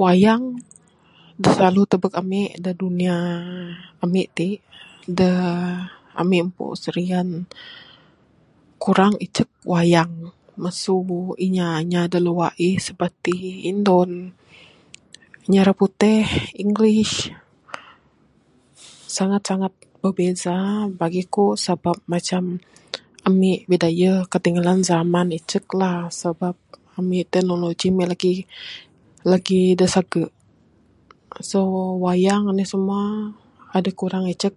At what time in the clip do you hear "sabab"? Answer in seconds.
21.64-21.96, 26.20-26.56